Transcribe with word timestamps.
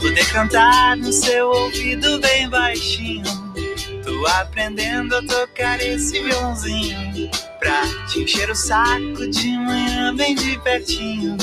Poder 0.00 0.32
cantar 0.32 0.96
no 0.96 1.12
seu 1.12 1.48
ouvido 1.48 2.18
bem 2.18 2.50
baixinho. 2.50 3.22
Tô 4.02 4.26
aprendendo 4.26 5.14
a 5.14 5.24
tocar 5.24 5.80
esse 5.80 6.20
violãozinho. 6.20 7.30
Pra 7.60 7.82
te 8.08 8.24
encher 8.24 8.50
o 8.50 8.54
saco 8.56 9.30
de 9.30 9.56
manhã 9.56 10.12
bem 10.16 10.34
de 10.34 10.58
pertinho. 10.58 11.36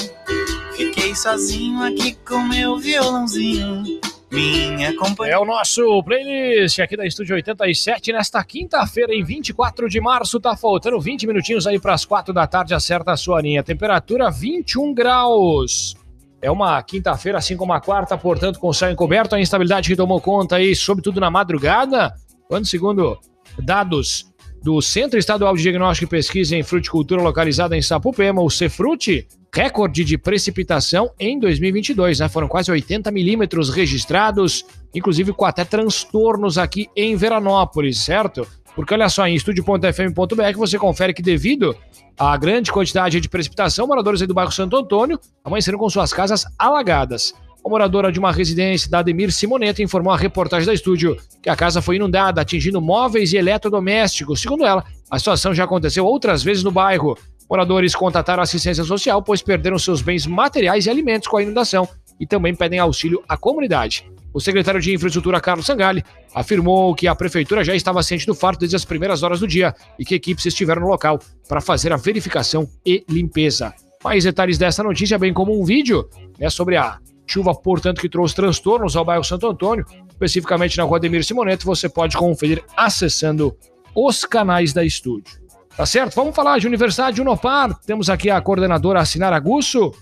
Fiquei 0.75 1.15
sozinho 1.15 1.81
aqui 1.83 2.17
com 2.27 2.39
meu 2.39 2.77
violãozinho. 2.77 4.01
Minha 4.29 4.93
companhia. 4.97 5.35
É 5.35 5.39
o 5.39 5.45
nosso 5.45 6.03
playlist 6.03 6.79
aqui 6.79 6.97
da 6.97 7.05
Estúdio 7.05 7.37
87 7.37 8.11
nesta 8.11 8.43
quinta-feira, 8.43 9.15
em 9.15 9.23
24 9.23 9.87
de 9.87 10.01
março. 10.01 10.37
Tá 10.37 10.57
faltando 10.57 10.99
20 10.99 11.27
minutinhos 11.27 11.65
aí 11.65 11.79
para 11.79 11.93
as 11.93 12.03
4 12.03 12.33
da 12.33 12.45
tarde. 12.45 12.73
Acerta 12.73 13.13
a 13.13 13.17
sua 13.17 13.41
linha. 13.41 13.63
Temperatura 13.63 14.29
21 14.29 14.93
graus. 14.93 15.95
É 16.41 16.49
uma 16.49 16.81
quinta-feira, 16.81 17.37
assim 17.37 17.55
como 17.55 17.71
a 17.73 17.79
quarta, 17.79 18.17
portanto, 18.17 18.59
com 18.59 18.69
o 18.69 18.73
céu 18.73 18.89
encoberto, 18.89 19.35
a 19.35 19.39
instabilidade 19.39 19.89
que 19.89 19.95
tomou 19.95 20.19
conta 20.19 20.55
aí, 20.55 20.75
sobretudo 20.75 21.19
na 21.19 21.29
madrugada, 21.29 22.13
quando, 22.47 22.65
segundo 22.65 23.19
dados 23.59 24.31
do 24.63 24.81
Centro 24.81 25.17
Estadual 25.17 25.55
de 25.55 25.63
Diagnóstico 25.63 26.05
e 26.05 26.17
Pesquisa 26.17 26.55
em 26.55 26.63
Fruticultura 26.63 27.21
localizada 27.21 27.75
em 27.75 27.81
Sapupema, 27.81 28.41
o 28.41 28.49
Cefrute, 28.49 29.27
recorde 29.53 30.03
de 30.03 30.17
precipitação 30.17 31.11
em 31.19 31.39
2022, 31.39 32.19
né? 32.19 32.29
Foram 32.29 32.47
quase 32.47 32.71
80 32.71 33.11
milímetros 33.11 33.69
registrados, 33.69 34.63
inclusive 34.93 35.33
com 35.33 35.45
até 35.45 35.65
transtornos 35.65 36.57
aqui 36.57 36.87
em 36.95 37.15
Veranópolis, 37.15 37.99
certo? 37.99 38.47
Porque 38.75 38.93
olha 38.93 39.09
só, 39.09 39.27
em 39.27 39.35
estúdio.fm.br 39.35 40.57
você 40.57 40.77
confere 40.77 41.13
que 41.13 41.21
devido 41.21 41.75
à 42.17 42.35
grande 42.37 42.71
quantidade 42.71 43.19
de 43.19 43.29
precipitação, 43.29 43.87
moradores 43.87 44.21
do 44.21 44.33
bairro 44.33 44.51
Santo 44.51 44.77
Antônio 44.77 45.19
amanheceram 45.43 45.77
com 45.77 45.89
suas 45.89 46.13
casas 46.13 46.45
alagadas. 46.57 47.33
A 47.63 47.69
moradora 47.69 48.11
de 48.11 48.17
uma 48.17 48.31
residência 48.31 48.89
da 48.89 48.99
Ademir 48.99 49.31
Simoneta 49.31 49.83
informou 49.83 50.11
à 50.11 50.17
reportagem 50.17 50.65
da 50.65 50.73
estúdio 50.73 51.15
que 51.43 51.49
a 51.49 51.55
casa 51.55 51.81
foi 51.81 51.97
inundada, 51.97 52.41
atingindo 52.41 52.81
móveis 52.81 53.33
e 53.33 53.37
eletrodomésticos. 53.37 54.41
Segundo 54.41 54.65
ela, 54.65 54.83
a 55.09 55.19
situação 55.19 55.53
já 55.53 55.65
aconteceu 55.65 56.05
outras 56.05 56.41
vezes 56.41 56.63
no 56.63 56.71
bairro. 56.71 57.15
Moradores 57.47 57.93
contataram 57.93 58.39
a 58.41 58.43
assistência 58.43 58.83
social, 58.83 59.21
pois 59.21 59.43
perderam 59.43 59.77
seus 59.77 60.01
bens 60.01 60.25
materiais 60.25 60.85
e 60.85 60.89
alimentos 60.89 61.27
com 61.27 61.37
a 61.37 61.43
inundação 61.43 61.87
e 62.19 62.25
também 62.25 62.55
pedem 62.55 62.79
auxílio 62.79 63.21
à 63.27 63.37
comunidade. 63.37 64.09
O 64.33 64.39
secretário 64.39 64.79
de 64.79 64.93
Infraestrutura, 64.93 65.41
Carlos 65.41 65.65
Sangali, 65.65 66.03
afirmou 66.33 66.95
que 66.95 67.07
a 67.07 67.15
prefeitura 67.15 67.63
já 67.63 67.75
estava 67.75 68.01
ciente 68.01 68.25
do 68.25 68.33
fato 68.33 68.59
desde 68.59 68.75
as 68.75 68.85
primeiras 68.85 69.23
horas 69.23 69.39
do 69.39 69.47
dia 69.47 69.75
e 69.99 70.05
que 70.05 70.15
equipes 70.15 70.45
estiveram 70.45 70.81
no 70.81 70.87
local 70.87 71.19
para 71.47 71.59
fazer 71.59 71.91
a 71.91 71.97
verificação 71.97 72.67
e 72.85 73.03
limpeza. 73.09 73.73
Mais 74.03 74.23
detalhes 74.23 74.57
dessa 74.57 74.81
notícia, 74.81 75.19
bem 75.19 75.33
como 75.33 75.59
um 75.59 75.63
vídeo 75.65 76.09
né, 76.39 76.49
sobre 76.49 76.77
a 76.77 76.97
chuva, 77.27 77.53
portanto, 77.53 78.01
que 78.01 78.09
trouxe 78.09 78.35
transtornos 78.35 78.95
ao 78.95 79.05
bairro 79.05 79.23
Santo 79.23 79.47
Antônio, 79.47 79.85
especificamente 80.09 80.77
na 80.77 80.83
rua 80.83 80.99
Demir 80.99 81.23
Simoneto, 81.23 81.65
você 81.65 81.87
pode 81.87 82.17
conferir 82.17 82.63
acessando 82.75 83.55
os 83.95 84.25
canais 84.25 84.73
da 84.73 84.83
estúdio. 84.83 85.41
Tá 85.75 85.85
certo? 85.85 86.15
Vamos 86.15 86.35
falar 86.35 86.59
de 86.59 86.67
Universidade 86.67 87.21
Unopar. 87.21 87.73
Temos 87.85 88.09
aqui 88.09 88.29
a 88.29 88.41
coordenadora 88.41 89.05
Sinara 89.05 89.39
Gusso, 89.39 89.93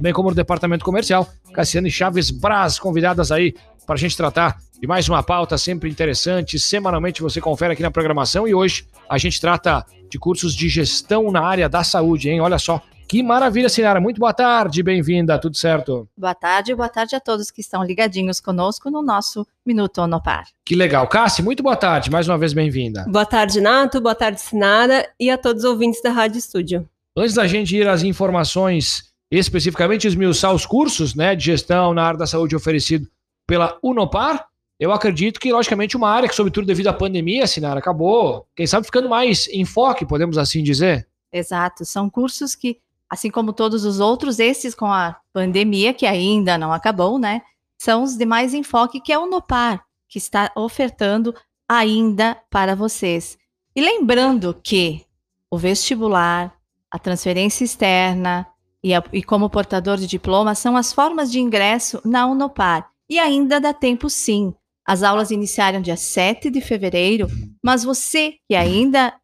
bem 0.00 0.12
como 0.12 0.30
o 0.30 0.34
departamento 0.34 0.84
comercial, 0.84 1.28
Cassiane 1.52 1.90
Chaves 1.90 2.30
Braz, 2.30 2.78
convidadas 2.78 3.30
aí 3.30 3.54
para 3.86 3.94
a 3.94 3.98
gente 3.98 4.16
tratar 4.16 4.58
de 4.80 4.86
mais 4.86 5.08
uma 5.08 5.22
pauta 5.22 5.58
sempre 5.58 5.90
interessante. 5.90 6.58
Semanalmente 6.58 7.22
você 7.22 7.40
confere 7.40 7.74
aqui 7.74 7.82
na 7.82 7.90
programação 7.90 8.48
e 8.48 8.54
hoje 8.54 8.86
a 9.08 9.18
gente 9.18 9.40
trata 9.40 9.84
de 10.10 10.18
cursos 10.18 10.54
de 10.54 10.68
gestão 10.68 11.30
na 11.30 11.42
área 11.42 11.68
da 11.68 11.84
saúde, 11.84 12.30
hein? 12.30 12.40
Olha 12.40 12.58
só, 12.58 12.82
que 13.06 13.22
maravilha, 13.22 13.68
Sinara. 13.68 14.00
Muito 14.00 14.18
boa 14.18 14.32
tarde, 14.32 14.82
bem-vinda, 14.82 15.38
tudo 15.38 15.56
certo? 15.56 16.08
Boa 16.16 16.34
tarde, 16.34 16.74
boa 16.74 16.88
tarde 16.88 17.14
a 17.14 17.20
todos 17.20 17.50
que 17.50 17.60
estão 17.60 17.84
ligadinhos 17.84 18.40
conosco 18.40 18.90
no 18.90 19.02
nosso 19.02 19.46
Minuto 19.66 19.98
Onopar. 20.00 20.46
Que 20.64 20.74
legal. 20.74 21.06
Cassi, 21.06 21.42
muito 21.42 21.62
boa 21.62 21.76
tarde, 21.76 22.10
mais 22.10 22.26
uma 22.26 22.38
vez 22.38 22.54
bem-vinda. 22.54 23.04
Boa 23.06 23.26
tarde, 23.26 23.60
Nato, 23.60 24.00
boa 24.00 24.14
tarde, 24.14 24.40
Sinara, 24.40 25.06
e 25.20 25.30
a 25.30 25.36
todos 25.36 25.64
os 25.64 25.70
ouvintes 25.70 26.02
da 26.02 26.10
Rádio 26.10 26.38
Estúdio. 26.38 26.88
Antes 27.14 27.34
da 27.34 27.46
gente 27.46 27.76
ir 27.76 27.86
às 27.86 28.02
informações, 28.02 29.11
especificamente 29.38 30.06
esmiuçar 30.06 30.52
os 30.52 30.66
cursos 30.66 31.14
né, 31.14 31.34
de 31.34 31.46
gestão 31.46 31.94
na 31.94 32.04
área 32.04 32.18
da 32.18 32.26
saúde 32.26 32.54
oferecido 32.54 33.08
pela 33.46 33.78
Unopar, 33.82 34.46
eu 34.78 34.92
acredito 34.92 35.38
que, 35.38 35.52
logicamente, 35.52 35.96
uma 35.96 36.10
área 36.10 36.28
que, 36.28 36.34
sobretudo 36.34 36.66
devido 36.66 36.88
à 36.88 36.92
pandemia, 36.92 37.46
Sinara, 37.46 37.78
acabou, 37.78 38.46
quem 38.54 38.66
sabe, 38.66 38.84
ficando 38.84 39.08
mais 39.08 39.48
em 39.48 39.64
foco, 39.64 40.06
podemos 40.06 40.36
assim 40.36 40.62
dizer. 40.62 41.06
Exato, 41.32 41.84
são 41.84 42.10
cursos 42.10 42.54
que 42.54 42.78
assim 43.08 43.30
como 43.30 43.52
todos 43.52 43.84
os 43.84 44.00
outros, 44.00 44.38
esses 44.38 44.74
com 44.74 44.86
a 44.86 45.16
pandemia, 45.34 45.92
que 45.92 46.06
ainda 46.06 46.56
não 46.56 46.72
acabou, 46.72 47.18
né? 47.18 47.42
São 47.78 48.02
os 48.02 48.16
de 48.16 48.24
mais 48.24 48.54
enfoque, 48.54 49.00
que 49.00 49.12
é 49.12 49.18
o 49.18 49.26
Nopar, 49.26 49.84
que 50.08 50.16
está 50.16 50.50
ofertando 50.56 51.34
ainda 51.68 52.36
para 52.50 52.74
vocês. 52.74 53.36
E 53.76 53.82
lembrando 53.82 54.58
que 54.62 55.04
o 55.50 55.58
vestibular, 55.58 56.54
a 56.90 56.98
transferência 56.98 57.64
externa 57.64 58.46
e, 58.82 58.94
a, 58.94 59.02
e 59.12 59.22
como 59.22 59.50
portador 59.50 59.96
de 59.96 60.06
diploma 60.06 60.54
são 60.54 60.76
as 60.76 60.92
formas 60.92 61.30
de 61.30 61.40
ingresso 61.40 62.00
na 62.04 62.26
Unopar. 62.26 62.90
E 63.08 63.18
ainda 63.18 63.60
dá 63.60 63.72
tempo 63.72 64.10
sim. 64.10 64.54
As 64.84 65.02
aulas 65.02 65.30
iniciaram 65.30 65.80
dia 65.80 65.96
7 65.96 66.50
de 66.50 66.60
fevereiro, 66.60 67.28
mas 67.62 67.84
você 67.84 68.34
que 68.48 68.56
ainda 68.56 69.14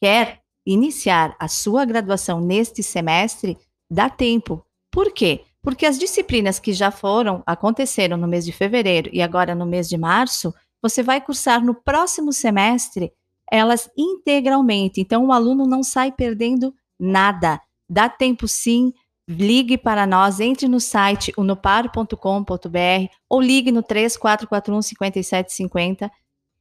quer 0.00 0.40
iniciar 0.66 1.36
a 1.38 1.46
sua 1.46 1.84
graduação 1.84 2.40
neste 2.40 2.82
semestre, 2.82 3.56
dá 3.88 4.10
tempo. 4.10 4.64
Por 4.90 5.12
quê? 5.12 5.42
Porque 5.62 5.86
as 5.86 5.98
disciplinas 5.98 6.58
que 6.58 6.72
já 6.72 6.90
foram, 6.90 7.42
aconteceram 7.46 8.16
no 8.16 8.26
mês 8.26 8.44
de 8.44 8.52
fevereiro 8.52 9.10
e 9.12 9.22
agora 9.22 9.54
no 9.54 9.66
mês 9.66 9.88
de 9.88 9.96
março, 9.96 10.52
você 10.82 11.02
vai 11.02 11.20
cursar 11.20 11.64
no 11.64 11.74
próximo 11.74 12.32
semestre 12.32 13.12
elas 13.50 13.88
integralmente. 13.96 15.00
Então 15.00 15.26
o 15.26 15.32
aluno 15.32 15.66
não 15.66 15.82
sai 15.82 16.10
perdendo 16.10 16.74
nada. 16.98 17.60
Dá 17.88 18.08
tempo 18.08 18.46
sim. 18.48 18.92
Ligue 19.28 19.76
para 19.76 20.06
nós, 20.06 20.38
entre 20.38 20.68
no 20.68 20.78
site 20.78 21.32
unopar.com.br 21.36 23.12
ou 23.28 23.40
ligue 23.40 23.72
no 23.72 23.82
3441 23.82 24.82
5750 24.82 26.10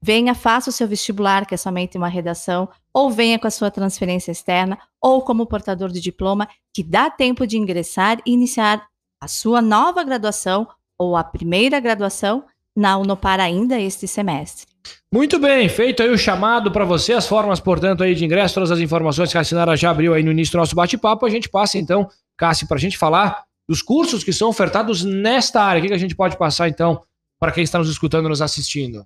venha, 0.06 0.35
faça 0.35 0.69
o 0.69 0.74
seu 0.74 0.88
vestibular, 0.88 1.47
que 1.47 1.56
é 1.56 1.58
somente 1.58 1.97
uma 1.97 2.08
redação, 2.08 2.69
ou 2.94 3.09
venha 3.09 3.40
com 3.40 3.47
a 3.47 3.52
sua 3.52 3.72
transferência 3.72 4.31
externa, 4.31 4.78
ou 5.02 5.24
como 5.24 5.47
portador 5.47 5.91
de 5.91 6.00
diploma, 6.00 6.47
que 6.72 6.84
dá 6.84 7.09
tempo 7.09 7.47
de 7.47 7.58
ingressar 7.58 8.19
e 8.24 8.31
iniciar 8.31 8.85
a 9.19 9.28
sua 9.28 9.64
nova 9.64 10.03
graduação 10.03 10.68
ou 10.96 11.18
a 11.18 11.24
primeira 11.24 11.80
graduação 11.80 12.46
na 12.75 12.97
Unopar 12.97 13.40
ainda 13.40 13.80
este 13.80 14.08
semestre. 14.08 14.68
Muito 15.12 15.40
bem, 15.40 15.69
feito 15.69 16.03
aí 16.03 16.09
o 16.09 16.18
chamado 16.18 16.72
para 16.72 16.84
você, 16.84 17.13
as 17.13 17.28
formas, 17.28 17.59
portanto, 17.59 18.03
aí 18.03 18.13
de 18.13 18.25
ingresso, 18.25 18.56
todas 18.56 18.72
as 18.72 18.80
informações 18.80 19.31
que 19.31 19.38
a 19.38 19.44
Sinara 19.44 19.75
já 19.75 19.90
abriu 19.90 20.13
aí 20.13 20.22
no 20.22 20.31
início 20.31 20.52
do 20.52 20.58
nosso 20.58 20.75
bate-papo, 20.75 21.25
a 21.25 21.30
gente 21.30 21.50
passa 21.50 21.78
então, 21.78 22.08
Cássio, 22.38 22.68
para 22.68 22.78
a 22.78 22.80
gente 22.80 22.97
falar 22.97 23.44
dos 23.68 23.81
cursos 23.81 24.24
que 24.24 24.34
são 24.34 24.50
ofertados 24.50 25.03
nesta 25.03 25.62
área. 25.62 25.81
O 25.81 25.88
que 25.88 25.94
a 25.94 25.97
gente 25.97 26.16
pode 26.16 26.38
passar 26.38 26.68
então 26.68 27.02
para 27.40 27.52
quem 27.52 27.64
está 27.64 27.80
nos 27.80 27.90
escutando, 27.90 28.30
nos 28.30 28.41
assistindo? 28.41 29.06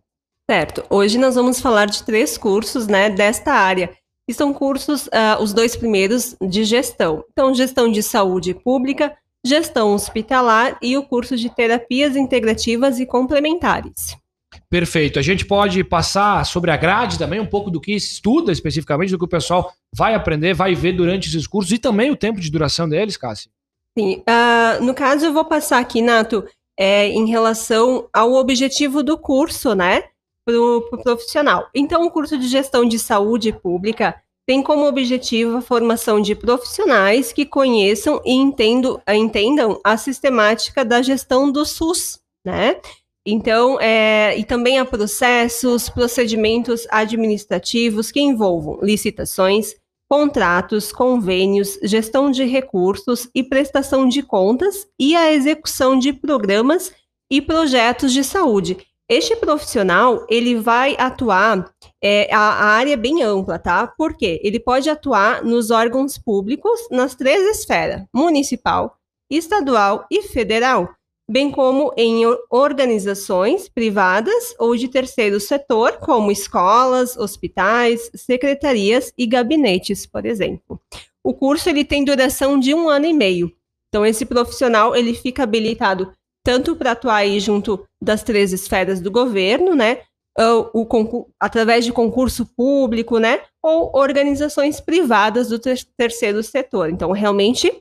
Certo. 0.49 0.83
Hoje 0.89 1.17
nós 1.17 1.35
vamos 1.35 1.59
falar 1.59 1.85
de 1.85 2.03
três 2.03 2.37
cursos, 2.37 2.87
né, 2.87 3.09
desta 3.09 3.53
área. 3.53 3.91
E 4.27 4.33
são 4.33 4.53
cursos, 4.53 5.07
uh, 5.07 5.41
os 5.41 5.53
dois 5.53 5.75
primeiros, 5.75 6.35
de 6.41 6.63
gestão. 6.63 7.23
Então, 7.31 7.53
gestão 7.53 7.91
de 7.91 8.03
saúde 8.03 8.53
pública, 8.53 9.15
gestão 9.45 9.93
hospitalar 9.93 10.77
e 10.81 10.97
o 10.97 11.03
curso 11.03 11.35
de 11.35 11.49
terapias 11.49 12.15
integrativas 12.15 12.99
e 12.99 13.05
complementares. 13.05 14.17
Perfeito. 14.69 15.19
A 15.19 15.21
gente 15.21 15.45
pode 15.45 15.83
passar 15.83 16.45
sobre 16.45 16.71
a 16.71 16.77
grade 16.77 17.17
também, 17.17 17.39
um 17.39 17.45
pouco 17.45 17.71
do 17.71 17.79
que 17.79 17.93
estuda 17.93 18.51
especificamente, 18.51 19.11
do 19.11 19.17
que 19.17 19.25
o 19.25 19.29
pessoal 19.29 19.71
vai 19.95 20.13
aprender, 20.13 20.53
vai 20.53 20.75
ver 20.75 20.93
durante 20.93 21.29
esses 21.29 21.47
cursos 21.47 21.71
e 21.71 21.77
também 21.77 22.11
o 22.11 22.15
tempo 22.15 22.39
de 22.39 22.51
duração 22.51 22.87
deles, 22.87 23.17
Cassi. 23.17 23.49
Sim. 23.97 24.23
Uh, 24.27 24.83
no 24.83 24.93
caso, 24.93 25.25
eu 25.25 25.33
vou 25.33 25.45
passar 25.45 25.79
aqui, 25.79 26.01
Nato, 26.01 26.45
é, 26.77 27.07
em 27.07 27.27
relação 27.27 28.07
ao 28.13 28.33
objetivo 28.33 29.03
do 29.03 29.17
curso, 29.17 29.73
né? 29.73 30.03
para 30.49 30.97
o 30.97 31.03
profissional. 31.03 31.69
Então, 31.73 32.05
o 32.05 32.11
curso 32.11 32.37
de 32.37 32.47
gestão 32.47 32.85
de 32.85 32.97
saúde 32.97 33.53
pública 33.53 34.15
tem 34.49 34.63
como 34.63 34.87
objetivo 34.87 35.57
a 35.57 35.61
formação 35.61 36.19
de 36.19 36.33
profissionais 36.33 37.31
que 37.31 37.45
conheçam 37.45 38.19
e 38.25 38.33
entendo, 38.33 38.99
entendam 39.07 39.79
a 39.83 39.95
sistemática 39.95 40.83
da 40.83 41.03
gestão 41.03 41.51
do 41.51 41.63
SUS, 41.63 42.19
né? 42.43 42.81
Então, 43.23 43.79
é, 43.79 44.35
e 44.35 44.43
também 44.43 44.79
há 44.79 44.85
processos, 44.85 45.87
procedimentos 45.87 46.87
administrativos 46.89 48.11
que 48.11 48.19
envolvam 48.19 48.79
licitações, 48.81 49.75
contratos, 50.09 50.91
convênios, 50.91 51.77
gestão 51.83 52.31
de 52.31 52.43
recursos 52.43 53.29
e 53.35 53.43
prestação 53.43 54.09
de 54.09 54.23
contas 54.23 54.87
e 54.99 55.15
a 55.15 55.31
execução 55.31 55.95
de 55.95 56.11
programas 56.11 56.91
e 57.29 57.39
projetos 57.39 58.11
de 58.11 58.23
saúde. 58.23 58.77
Este 59.09 59.35
profissional, 59.35 60.23
ele 60.29 60.55
vai 60.57 60.95
atuar, 60.99 61.73
é, 61.99 62.31
a, 62.31 62.37
a, 62.37 62.65
área 62.65 62.93
é 62.93 62.95
bem 62.95 63.23
ampla, 63.23 63.57
tá? 63.57 63.87
Por 63.87 64.15
quê? 64.15 64.39
Ele 64.43 64.59
pode 64.59 64.87
atuar 64.87 65.43
nos 65.43 65.71
órgãos 65.71 66.15
públicos 66.15 66.79
nas 66.91 67.15
três 67.15 67.41
esferas, 67.57 68.03
municipal, 68.13 68.95
estadual 69.27 70.05
e 70.11 70.21
federal. 70.21 70.93
bem 71.27 71.51
como 71.51 71.91
em 71.97 72.23
organizações 72.51 73.67
privadas 73.67 74.55
ou 74.59 74.75
de 74.75 74.87
terceiro 74.87 75.39
setor, 75.39 75.93
como 75.97 76.31
escolas, 76.31 77.17
hospitais, 77.17 78.11
secretarias 78.15 79.11
e 79.17 79.25
gabinetes, 79.25 80.05
por 80.05 80.25
exemplo. 80.25 80.79
O 81.23 81.33
curso 81.33 81.69
ele 81.69 81.83
tem 81.83 82.03
duração 82.03 82.59
de 82.59 82.73
um 82.73 82.87
ano 82.89 83.05
e 83.05 83.13
meio. 83.13 83.51
Então, 83.89 84.05
esse 84.05 84.25
profissional 84.25 84.95
ele 84.95 85.15
fica 85.15 85.43
habilitado 85.43 86.11
tanto 86.43 86.75
para 86.75 86.91
atuar 86.91 87.17
aí 87.17 87.39
junto 87.39 87.85
das 88.01 88.23
três 88.23 88.53
esferas 88.53 89.01
do 89.01 89.11
governo, 89.11 89.75
né? 89.75 90.01
O, 90.37 90.87
através 91.39 91.83
de 91.83 91.91
concurso 91.91 92.45
público, 92.45 93.17
né? 93.17 93.41
Ou 93.61 93.91
organizações 93.93 94.79
privadas 94.79 95.49
do 95.49 95.59
ter 95.59 95.77
terceiro 95.97 96.41
setor. 96.41 96.89
Então, 96.89 97.11
realmente, 97.11 97.71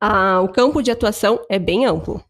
a, 0.00 0.40
o 0.40 0.48
campo 0.48 0.82
de 0.82 0.90
atuação 0.90 1.40
é 1.48 1.58
bem 1.58 1.86
amplo. 1.86 2.24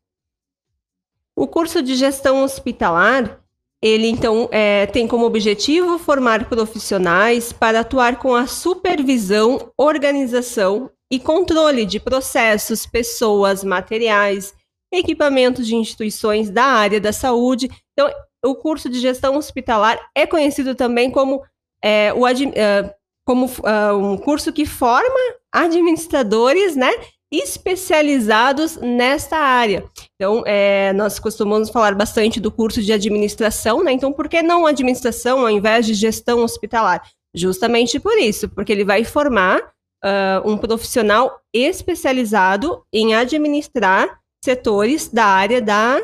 O 1.37 1.47
curso 1.47 1.83
de 1.83 1.95
gestão 1.95 2.43
hospitalar, 2.43 3.41
ele 3.83 4.09
então 4.09 4.49
é, 4.51 4.87
tem 4.87 5.07
como 5.07 5.25
objetivo 5.25 5.99
formar 5.99 6.49
profissionais 6.49 7.53
para 7.53 7.81
atuar 7.81 8.19
com 8.19 8.35
a 8.35 8.47
supervisão, 8.47 9.73
organização 9.77 10.91
e 11.11 11.19
controle 11.19 11.87
de 11.87 11.99
processos, 11.99 12.87
pessoas, 12.87 13.65
materiais, 13.65 14.55
equipamentos 14.93 15.67
de 15.67 15.75
instituições 15.75 16.51
da 16.51 16.65
área 16.65 17.01
da 17.01 17.13
saúde. 17.13 17.71
Então, 17.93 18.11
o 18.45 18.55
curso 18.55 18.89
de 18.89 19.01
gestão 19.01 19.37
hospitalar 19.37 19.99
é 20.15 20.27
conhecido 20.27 20.75
também 20.75 21.11
como, 21.11 21.43
é, 21.83 22.13
o, 22.13 22.25
uh, 22.25 22.91
como 23.25 23.47
uh, 23.47 23.97
um 23.97 24.17
curso 24.17 24.53
que 24.53 24.67
forma 24.67 25.19
administradores, 25.53 26.77
né, 26.77 26.91
especializados 27.33 28.77
nesta 28.77 29.37
área. 29.37 29.85
Então, 30.17 30.43
é, 30.47 30.93
nós 30.95 31.19
costumamos 31.19 31.71
falar 31.71 31.95
bastante 31.95 32.41
do 32.41 32.51
curso 32.51 32.83
de 32.83 32.93
administração, 32.93 33.85
né? 33.85 33.93
Então, 33.93 34.13
por 34.13 34.29
que 34.29 34.43
não 34.43 34.67
administração 34.67 35.41
ao 35.41 35.51
invés 35.51 35.87
de 35.87 35.95
gestão 35.95 36.43
hospitalar? 36.43 37.03
Justamente 37.33 38.01
por 38.01 38.19
isso, 38.19 38.49
porque 38.49 38.73
ele 38.73 38.85
vai 38.85 39.05
formar 39.05 39.61
uh, 40.05 40.51
um 40.51 40.59
profissional 40.59 41.41
especializado 41.55 42.85
em 42.93 43.15
administrar 43.15 44.20
setores 44.43 45.09
da 45.09 45.25
área 45.25 45.61
da 45.61 46.01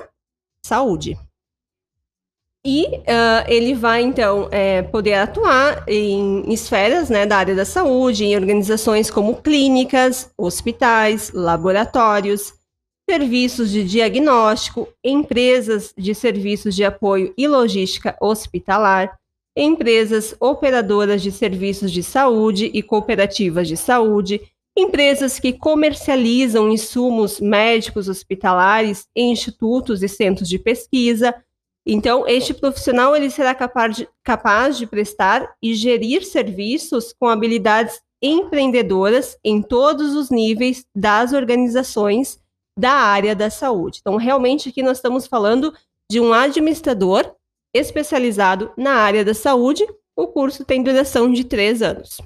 saúde. 0.64 1.18
E 2.64 2.84
uh, 2.84 3.46
ele 3.46 3.74
vai, 3.74 4.02
então, 4.02 4.48
é, 4.50 4.82
poder 4.82 5.14
atuar 5.14 5.84
em 5.86 6.52
esferas 6.52 7.08
né, 7.08 7.24
da 7.24 7.36
área 7.36 7.54
da 7.54 7.64
saúde, 7.64 8.24
em 8.24 8.34
organizações 8.34 9.08
como 9.08 9.36
clínicas, 9.36 10.32
hospitais, 10.36 11.30
laboratórios, 11.32 12.54
serviços 13.08 13.70
de 13.70 13.84
diagnóstico, 13.84 14.88
empresas 15.04 15.94
de 15.96 16.12
serviços 16.12 16.74
de 16.74 16.84
apoio 16.84 17.32
e 17.38 17.46
logística 17.46 18.16
hospitalar, 18.20 19.16
empresas 19.56 20.34
operadoras 20.40 21.22
de 21.22 21.30
serviços 21.30 21.92
de 21.92 22.02
saúde 22.02 22.68
e 22.74 22.82
cooperativas 22.82 23.68
de 23.68 23.76
saúde, 23.76 24.40
empresas 24.76 25.38
que 25.38 25.52
comercializam 25.52 26.70
insumos 26.70 27.40
médicos 27.40 28.08
hospitalares 28.08 29.06
em 29.16 29.32
institutos 29.32 30.02
e 30.02 30.08
centros 30.08 30.48
de 30.48 30.58
pesquisa, 30.58 31.34
então, 31.88 32.26
este 32.26 32.52
profissional 32.52 33.14
ele 33.14 33.30
será 33.30 33.54
capaz 33.54 33.96
de, 33.96 34.08
capaz 34.24 34.76
de 34.76 34.88
prestar 34.88 35.54
e 35.62 35.72
gerir 35.72 36.24
serviços 36.24 37.14
com 37.16 37.28
habilidades 37.28 38.00
empreendedoras 38.20 39.38
em 39.44 39.62
todos 39.62 40.16
os 40.16 40.28
níveis 40.28 40.84
das 40.92 41.32
organizações 41.32 42.40
da 42.76 42.90
área 42.90 43.36
da 43.36 43.48
saúde. 43.50 44.00
Então, 44.00 44.16
realmente 44.16 44.68
aqui 44.68 44.82
nós 44.82 44.98
estamos 44.98 45.28
falando 45.28 45.72
de 46.10 46.18
um 46.18 46.32
administrador 46.32 47.32
especializado 47.72 48.72
na 48.76 48.94
área 48.94 49.24
da 49.24 49.32
saúde. 49.32 49.86
O 50.16 50.26
curso 50.26 50.64
tem 50.64 50.82
duração 50.82 51.32
de 51.32 51.44
três 51.44 51.82
anos. 51.82 52.20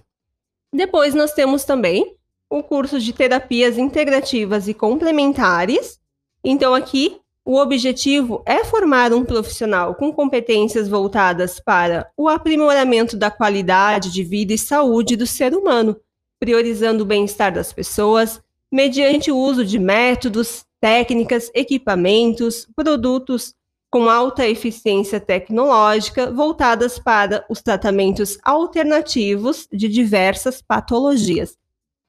Depois 0.72 1.14
nós 1.14 1.34
temos 1.34 1.64
também 1.64 2.16
o 2.50 2.64
curso 2.64 2.98
de 2.98 3.12
terapias 3.12 3.78
integrativas 3.78 4.66
e 4.66 4.74
complementares. 4.74 6.00
Então, 6.42 6.74
aqui 6.74 7.20
o 7.44 7.56
objetivo 7.56 8.42
é 8.44 8.64
formar 8.64 9.12
um 9.12 9.24
profissional 9.24 9.94
com 9.94 10.12
competências 10.12 10.88
voltadas 10.88 11.60
para 11.60 12.10
o 12.16 12.28
aprimoramento 12.28 13.16
da 13.16 13.30
qualidade 13.30 14.12
de 14.12 14.24
vida 14.24 14.52
e 14.52 14.58
saúde 14.58 15.16
do 15.16 15.26
ser 15.26 15.54
humano, 15.54 15.96
priorizando 16.40 17.04
o 17.04 17.06
bem-estar 17.06 17.52
das 17.52 17.72
pessoas, 17.72 18.42
mediante 18.70 19.30
o 19.30 19.38
uso 19.38 19.64
de 19.64 19.78
métodos, 19.78 20.64
técnicas, 20.80 21.50
equipamentos, 21.54 22.66
produtos 22.74 23.54
com 23.90 24.08
alta 24.08 24.46
eficiência 24.46 25.18
tecnológica 25.18 26.30
voltadas 26.30 26.98
para 26.98 27.44
os 27.48 27.60
tratamentos 27.60 28.38
alternativos 28.44 29.66
de 29.72 29.88
diversas 29.88 30.62
patologias. 30.62 31.58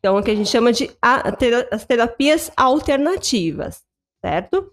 Então, 0.02 0.18
o 0.18 0.24
que 0.24 0.32
a 0.32 0.36
gente 0.36 0.50
chama 0.50 0.74
de 0.74 0.90
as 1.00 1.86
terapias 1.86 2.52
alternativas, 2.58 3.84
certo? 4.26 4.72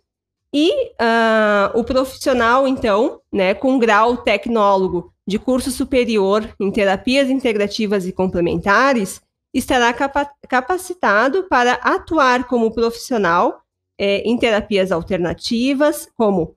E 0.54 0.92
uh, 0.92 1.78
o 1.78 1.84
profissional, 1.84 2.66
então, 2.66 3.20
né, 3.30 3.52
com 3.52 3.78
grau 3.78 4.16
tecnólogo 4.16 5.12
de 5.26 5.38
curso 5.38 5.70
superior 5.70 6.48
em 6.58 6.70
terapias 6.70 7.28
integrativas 7.28 8.06
e 8.06 8.12
complementares, 8.12 9.20
estará 9.52 9.92
capa 9.92 10.30
capacitado 10.48 11.44
para 11.44 11.74
atuar 11.74 12.44
como 12.44 12.72
profissional 12.72 13.60
é, 13.98 14.18
em 14.20 14.38
terapias 14.38 14.90
alternativas, 14.90 16.08
como 16.16 16.56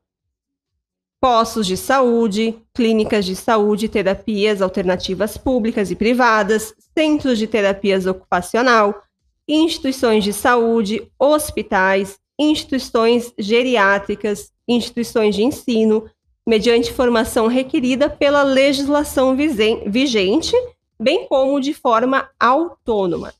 postos 1.21 1.67
de 1.67 1.77
saúde, 1.77 2.57
clínicas 2.73 3.25
de 3.25 3.35
saúde, 3.35 3.87
terapias 3.87 4.59
alternativas 4.59 5.37
públicas 5.37 5.91
e 5.91 5.95
privadas, 5.95 6.73
centros 6.97 7.37
de 7.37 7.45
terapias 7.45 8.07
ocupacional, 8.07 9.03
instituições 9.47 10.23
de 10.23 10.33
saúde, 10.33 11.07
hospitais, 11.19 12.19
instituições 12.39 13.31
geriátricas, 13.37 14.51
instituições 14.67 15.35
de 15.35 15.43
ensino, 15.43 16.09
mediante 16.47 16.91
formação 16.91 17.45
requerida 17.45 18.09
pela 18.09 18.41
legislação 18.41 19.37
vigente, 19.85 20.55
bem 20.99 21.27
como 21.27 21.61
de 21.61 21.71
forma 21.71 22.31
autônoma. 22.39 23.31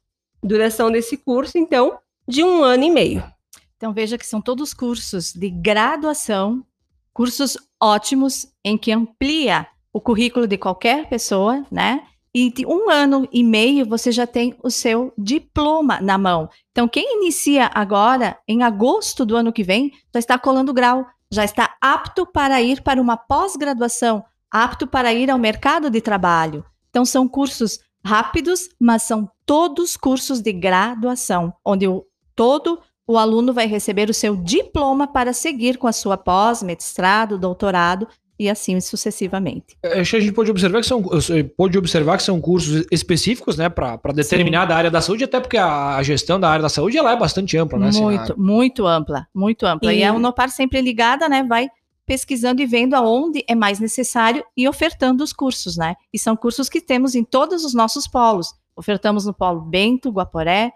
Duração 0.44 0.92
desse 0.92 1.18
curso, 1.18 1.58
então, 1.58 1.98
de 2.28 2.44
um 2.44 2.64
ano 2.64 2.84
e 2.84 2.92
meio. 2.92 3.24
Então, 3.76 3.92
veja 3.92 4.20
que 4.20 4.26
são 4.28 4.40
todos 4.40 4.72
cursos 4.72 5.34
de 5.34 5.50
graduação, 5.50 6.64
cursos 7.14 7.58
ótimos, 7.80 8.48
em 8.64 8.78
que 8.78 8.92
amplia 8.92 9.68
o 9.94 10.00
currículo 10.00 10.48
de 10.48 10.58
qualquer 10.58 11.10
pessoa, 11.10 11.66
né? 11.72 12.06
e 12.34 12.52
de 12.52 12.66
um 12.66 12.90
ano 12.90 13.28
e 13.32 13.44
meio 13.44 13.86
você 13.86 14.12
já 14.12 14.26
tem 14.26 14.56
o 14.64 14.70
seu 14.70 15.14
diploma 15.18 16.00
na 16.02 16.18
mão. 16.18 16.50
Então, 16.72 16.88
quem 16.88 17.18
inicia 17.18 17.70
agora, 17.74 18.38
em 18.48 18.64
agosto 18.64 19.26
do 19.26 19.36
ano 19.36 19.52
que 19.52 19.64
vem, 19.64 19.92
já 20.14 20.20
está 20.20 20.40
colando 20.40 20.74
grau, 20.74 21.06
já 21.30 21.44
está 21.44 21.76
apto 21.82 22.26
para 22.26 22.62
ir 22.62 22.82
para 22.82 23.02
uma 23.02 23.18
pós-graduação, 23.18 24.24
apto 24.50 24.88
para 24.88 25.14
ir 25.14 25.30
ao 25.30 25.38
mercado 25.38 25.90
de 25.90 26.02
trabalho. 26.02 26.66
Então, 26.90 27.06
são 27.06 27.28
cursos 27.28 27.80
rápidos, 28.04 28.70
mas 28.80 29.04
são 29.04 29.30
todos 29.46 29.98
cursos 29.98 30.42
de 30.42 30.54
graduação, 30.54 31.54
onde 31.64 31.88
o, 31.88 32.06
todo 32.36 32.82
o 33.12 33.18
aluno 33.18 33.54
vai 33.54 33.68
receber 33.68 34.10
o 34.10 34.14
seu 34.14 34.36
diploma 34.36 35.06
para 35.06 35.34
seguir 35.34 35.78
com 35.78 35.88
a 35.88 35.92
sua 35.92 36.18
pós, 36.18 36.64
mestrado, 36.64 37.38
doutorado 37.38 38.08
e 38.40 38.50
assim 38.50 38.80
sucessivamente. 38.80 39.78
Acho 39.84 40.12
que 40.12 40.18
a 40.18 40.20
gente 40.20 40.32
pode 40.34 40.50
observar 40.50 40.82
que 40.82 40.88
são, 40.88 41.04
pode 41.56 41.78
observar 41.78 42.18
que 42.18 42.24
são 42.24 42.42
cursos 42.42 42.88
específicos, 42.92 43.58
né, 43.58 43.70
para 43.70 43.98
determinada 44.16 44.74
Sim. 44.74 44.78
área 44.78 44.92
da 44.92 45.02
saúde, 45.02 45.26
até 45.26 45.40
porque 45.40 45.58
a, 45.58 45.98
a, 45.98 46.04
gestão 46.04 46.40
da 46.40 46.50
área 46.50 46.64
da 46.64 46.70
saúde 46.70 46.98
ela 46.98 47.12
é 47.12 47.18
bastante 47.18 47.56
ampla, 47.58 47.78
né? 47.78 47.92
Muito, 47.94 48.22
assim, 48.22 48.34
muito 48.42 48.88
ampla, 48.88 49.28
muito 49.36 49.66
ampla. 49.66 49.94
E... 49.94 50.00
e 50.00 50.04
a 50.04 50.14
Unopar 50.14 50.50
sempre 50.50 50.82
ligada, 50.82 51.30
né, 51.30 51.44
vai 51.44 51.70
pesquisando 52.06 52.62
e 52.62 52.66
vendo 52.66 52.96
aonde 52.96 53.44
é 53.48 53.54
mais 53.54 53.80
necessário 53.80 54.44
e 54.58 54.68
ofertando 54.68 55.24
os 55.24 55.32
cursos, 55.32 55.78
né? 55.78 55.96
E 56.12 56.18
são 56.18 56.36
cursos 56.36 56.68
que 56.68 56.82
temos 56.82 57.14
em 57.14 57.24
todos 57.24 57.64
os 57.64 57.74
nossos 57.74 58.08
polos. 58.08 58.54
Ofertamos 58.76 59.26
no 59.26 59.34
polo 59.34 59.62
Bento, 59.62 60.10
Guaporé, 60.10 60.72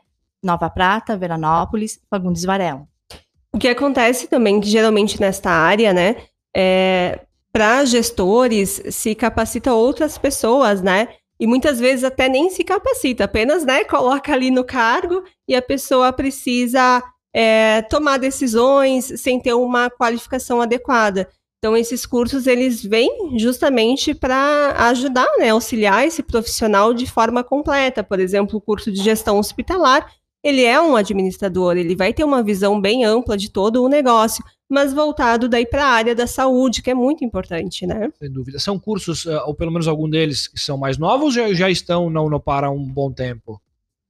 Nova 0.46 0.70
Prata, 0.70 1.18
Veranópolis, 1.18 2.00
Fagundes 2.10 2.44
Varela. 2.44 2.88
O 3.54 3.58
que 3.58 3.68
acontece 3.68 4.28
também, 4.28 4.60
que 4.60 4.70
geralmente 4.70 5.20
nesta 5.20 5.50
área, 5.50 5.94
né, 5.94 6.18
é, 6.56 7.22
para 7.52 7.86
gestores 7.86 8.82
se 8.90 9.16
capacita 9.16 9.74
outras 9.74 10.18
pessoas, 10.18 10.82
né? 10.82 11.08
E 11.40 11.48
muitas 11.48 11.80
vezes 11.80 12.04
até 12.04 12.30
nem 12.30 12.50
se 12.50 12.64
capacita, 12.64 13.25
apenas, 13.25 13.66
né, 13.66 13.84
coloca 13.84 14.34
ali 14.34 14.52
no 14.52 14.64
cargo 14.64 15.24
e 15.48 15.56
a 15.56 15.62
pessoa 15.62 16.12
precisa 16.14 17.04
é, 17.34 17.82
tomar 17.84 18.18
decisões 18.18 19.12
sem 19.18 19.40
ter 19.40 19.54
uma 19.54 19.90
qualificação 19.90 20.62
adequada. 20.62 21.28
Então, 21.58 21.75
esses 21.75 22.06
cursos, 22.06 22.48
eles 22.48 22.84
vêm 22.84 23.38
justamente 23.40 24.14
para 24.14 24.75
ajudar, 24.90 25.28
né, 25.40 25.50
auxiliar 25.50 26.06
esse 26.06 26.22
profissional 26.22 26.94
de 26.94 27.10
forma 27.10 27.44
completa. 27.44 28.04
Por 28.04 28.20
exemplo, 28.20 28.58
o 28.58 28.62
curso 28.62 28.92
de 28.92 29.02
gestão 29.02 29.40
hospitalar, 29.40 30.10
ele 30.46 30.64
é 30.64 30.80
um 30.80 30.96
administrador, 30.96 31.75
ele 31.75 31.96
vai 31.96 32.14
ter 32.14 32.24
uma 32.24 32.44
visão 32.44 32.80
bem 32.80 33.04
ampla 33.04 33.36
de 33.36 33.50
todo 33.50 33.84
o 33.84 33.90
negócio, 33.90 34.46
mas 34.70 34.94
voltado 34.94 35.50
daí 35.50 35.66
para 35.66 35.84
a 35.84 35.90
área 35.90 36.14
da 36.14 36.28
saúde, 36.28 36.84
que 36.84 36.92
é 36.92 36.94
muito 36.94 37.25
importante, 37.25 37.88
né? 37.88 38.12
Sem 38.20 38.32
dúvida. 38.32 38.60
São 38.60 38.78
cursos, 38.78 39.25
uh, 39.25 39.42
ou 39.48 39.56
pelo 39.56 39.72
menos 39.72 39.88
algum 39.88 40.08
deles, 40.08 40.48
que 40.48 40.60
são 40.60 40.78
mais 40.78 41.00
novos 41.00 41.36
ou 41.36 41.56
já, 41.56 41.68
estão 41.68 42.12
não, 42.12 42.30
não 42.30 42.40
para 42.40 42.70
um 42.70 42.86
bom 42.86 43.12
tempo? 43.12 43.60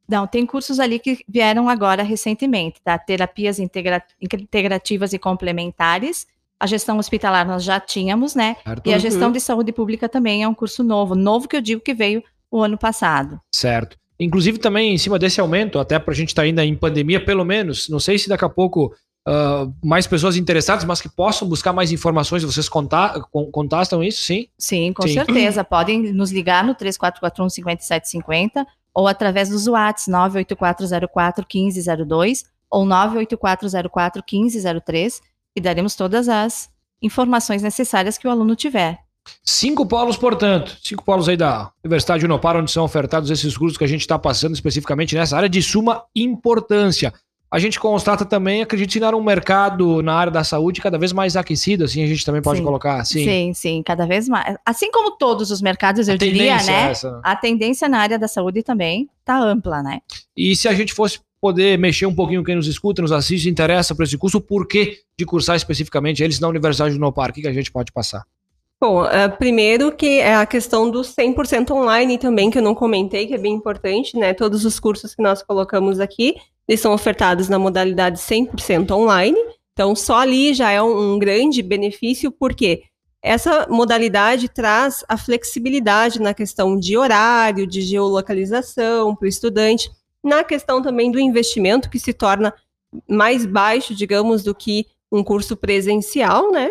Não, 0.05 0.27
tem 0.27 0.45
cursos 0.45 0.77
ali 0.77 0.99
que 0.99 1.19
vieram 1.25 1.69
agora 1.69 2.03
recentemente, 2.03 2.81
tá? 2.83 2.97
Terapias 2.97 3.57
integra 3.57 4.03
integrativas 4.21 5.13
e 5.13 5.17
complementares. 5.17 6.27
A 6.59 6.67
gestão 6.67 6.97
hospitalar 6.97 7.47
nós 7.47 7.63
já 7.63 7.79
tínhamos, 7.79 8.35
né? 8.35 8.57
Certo. 8.61 8.87
E 8.87 8.93
a 8.93 8.97
gestão 8.97 9.31
de 9.31 9.39
saúde 9.39 9.71
pública 9.71 10.09
também 10.09 10.43
é 10.43 10.47
um 10.47 10.53
curso 10.53 10.83
novo. 10.83 11.15
Novo 11.15 11.47
que 11.47 11.55
eu 11.55 11.61
digo 11.61 11.81
que 11.81 11.93
veio 11.93 12.21
o 12.51 12.61
ano 12.61 12.77
passado. 12.77 13.39
Certo. 13.53 13.97
Inclusive 14.19 14.57
também 14.57 14.93
em 14.93 14.97
cima 14.97 15.19
desse 15.19 15.41
aumento, 15.41 15.77
até 15.77 15.99
para 15.99 16.13
a 16.13 16.15
gente 16.15 16.29
estar 16.29 16.41
tá 16.41 16.45
ainda 16.45 16.65
em 16.65 16.75
pandemia, 16.75 17.23
pelo 17.23 17.43
menos, 17.43 17.89
não 17.89 17.99
sei 17.99 18.17
se 18.17 18.29
daqui 18.29 18.45
a 18.45 18.49
pouco 18.49 18.93
uh, 19.27 19.73
mais 19.83 20.07
pessoas 20.07 20.37
interessadas, 20.37 20.85
mas 20.85 21.01
que 21.01 21.09
possam 21.09 21.47
buscar 21.47 21.73
mais 21.73 21.91
informações, 21.91 22.43
vocês 22.43 22.69
conta 22.69 23.19
contastam 23.51 24.03
isso, 24.03 24.21
sim? 24.21 24.47
Sim, 24.57 24.93
com 24.93 25.03
sim. 25.03 25.15
certeza. 25.15 25.63
Podem 25.65 26.13
nos 26.13 26.31
ligar 26.31 26.63
no 26.63 26.75
3441 26.75 27.49
5750 27.49 28.65
ou 28.93 29.07
através 29.07 29.49
dos 29.49 29.67
WhatsApp 29.67 30.11
98404 30.11 31.45
1502 31.53 32.45
ou 32.69 32.85
98404 32.85 34.23
1503 34.31 35.21
e 35.55 35.61
daremos 35.61 35.95
todas 35.95 36.29
as 36.29 36.69
informações 37.01 37.61
necessárias 37.61 38.17
que 38.17 38.27
o 38.27 38.31
aluno 38.31 38.55
tiver. 38.55 39.04
Cinco 39.43 39.85
polos, 39.85 40.17
portanto, 40.17 40.77
cinco 40.83 41.03
polos 41.03 41.29
aí 41.29 41.37
da 41.37 41.71
Universidade 41.83 42.19
de 42.19 42.25
Unopar, 42.25 42.57
onde 42.57 42.71
são 42.71 42.83
ofertados 42.83 43.29
esses 43.29 43.57
cursos 43.57 43.77
que 43.77 43.83
a 43.83 43.87
gente 43.87 44.01
está 44.01 44.17
passando 44.17 44.53
especificamente 44.53 45.15
nessa 45.15 45.37
área 45.37 45.49
de 45.49 45.61
suma 45.61 46.03
importância. 46.15 47.13
A 47.49 47.59
gente 47.59 47.79
constata 47.79 48.25
também, 48.25 48.61
acredito 48.61 48.91
que 48.91 49.15
um 49.15 49.23
mercado 49.23 50.01
na 50.01 50.13
área 50.13 50.31
da 50.31 50.43
saúde 50.43 50.81
cada 50.81 50.97
vez 50.97 51.13
mais 51.13 51.37
aquecido, 51.37 51.85
assim 51.85 52.03
a 52.03 52.07
gente 52.07 52.25
também 52.25 52.41
pode 52.41 52.57
sim. 52.57 52.65
colocar 52.65 52.99
assim. 52.99 53.23
Sim, 53.23 53.53
sim, 53.53 53.83
cada 53.83 54.05
vez 54.05 54.27
mais. 54.27 54.57
Assim 54.65 54.91
como 54.91 55.11
todos 55.11 55.51
os 55.51 55.61
mercados, 55.61 56.07
eu 56.07 56.17
diria, 56.17 56.57
né? 56.63 56.91
É 56.91 56.95
a 57.23 57.35
tendência 57.35 57.87
na 57.87 57.99
área 57.99 58.19
da 58.19 58.27
saúde 58.27 58.61
também 58.61 59.07
está 59.21 59.39
ampla, 59.39 59.81
né? 59.81 60.01
E 60.35 60.55
se 60.55 60.67
a 60.67 60.73
gente 60.73 60.93
fosse 60.93 61.19
poder 61.39 61.77
mexer 61.77 62.07
um 62.07 62.13
pouquinho 62.13 62.43
quem 62.43 62.55
nos 62.55 62.67
escuta, 62.67 63.01
nos 63.01 63.11
assiste, 63.11 63.47
interessa 63.47 63.93
para 63.93 64.03
esse 64.03 64.17
curso, 64.17 64.39
o 64.39 64.41
porquê 64.41 64.99
de 65.17 65.25
cursar 65.25 65.55
especificamente 65.55 66.23
eles 66.23 66.39
na 66.39 66.47
Universidade 66.47 66.95
do 66.95 66.99
Nopar? 66.99 67.29
O 67.29 67.33
que, 67.33 67.41
que 67.41 67.47
a 67.47 67.53
gente 67.53 67.71
pode 67.71 67.91
passar? 67.91 68.25
Bom, 68.79 69.03
uh, 69.03 69.37
primeiro 69.37 69.91
que 69.91 70.19
é 70.19 70.35
a 70.35 70.45
questão 70.45 70.89
do 70.89 71.01
100% 71.01 71.71
online 71.71 72.17
também, 72.17 72.51
que 72.51 72.57
eu 72.57 72.61
não 72.61 72.75
comentei, 72.75 73.25
que 73.25 73.33
é 73.33 73.37
bem 73.37 73.53
importante, 73.53 74.17
né? 74.17 74.33
Todos 74.33 74.65
os 74.65 74.79
cursos 74.79 75.15
que 75.15 75.21
nós 75.21 75.41
colocamos 75.41 75.99
aqui, 75.99 76.35
eles 76.67 76.81
são 76.81 76.93
ofertados 76.93 77.47
na 77.47 77.57
modalidade 77.57 78.19
100% 78.19 78.91
online. 78.91 79.37
Então, 79.71 79.95
só 79.95 80.19
ali 80.19 80.53
já 80.53 80.71
é 80.71 80.81
um, 80.81 81.13
um 81.13 81.19
grande 81.19 81.61
benefício, 81.61 82.31
porque 82.31 82.83
essa 83.21 83.65
modalidade 83.69 84.49
traz 84.49 85.03
a 85.07 85.17
flexibilidade 85.17 86.21
na 86.21 86.33
questão 86.33 86.77
de 86.77 86.97
horário, 86.97 87.65
de 87.65 87.81
geolocalização 87.81 89.15
para 89.15 89.25
o 89.25 89.29
estudante, 89.29 89.89
na 90.23 90.43
questão 90.43 90.81
também 90.81 91.11
do 91.11 91.19
investimento, 91.19 91.89
que 91.89 91.97
se 91.97 92.13
torna 92.13 92.53
mais 93.09 93.45
baixo, 93.45 93.95
digamos, 93.95 94.43
do 94.43 94.53
que 94.53 94.85
um 95.11 95.23
curso 95.23 95.55
presencial, 95.55 96.51
né? 96.51 96.69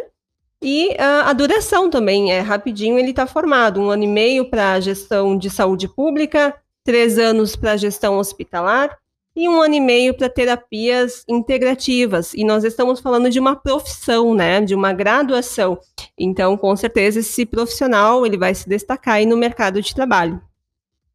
E 0.66 0.92
uh, 0.92 1.26
a 1.26 1.33
duração 1.35 1.90
também 1.90 2.33
é 2.33 2.40
rapidinho, 2.40 2.99
ele 2.99 3.11
está 3.11 3.26
formado. 3.26 3.78
Um 3.78 3.90
ano 3.90 4.04
e 4.04 4.09
meio 4.09 4.49
para 4.49 4.80
gestão 4.80 5.37
de 5.37 5.50
saúde 5.50 5.87
pública, 5.87 6.56
três 6.83 7.18
anos 7.18 7.54
para 7.54 7.76
gestão 7.76 8.16
hospitalar 8.16 8.97
e 9.37 9.47
um 9.47 9.61
ano 9.61 9.75
e 9.75 9.80
meio 9.80 10.14
para 10.14 10.26
terapias 10.26 11.23
integrativas. 11.28 12.33
E 12.33 12.44
nós 12.44 12.64
estamos 12.64 13.00
falando 13.00 13.28
de 13.28 13.38
uma 13.38 13.54
profissão, 13.54 14.35
né? 14.35 14.62
De 14.62 14.75
uma 14.75 14.94
graduação. 14.94 15.78
Então, 16.18 16.56
com 16.56 16.75
certeza, 16.75 17.21
esse 17.21 17.44
profissional 17.44 18.25
ele 18.25 18.38
vai 18.38 18.54
se 18.54 18.66
destacar 18.66 19.16
aí 19.16 19.26
no 19.26 19.37
mercado 19.37 19.83
de 19.83 19.94
trabalho. 19.94 20.40